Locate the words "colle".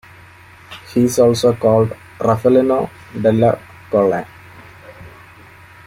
3.91-4.25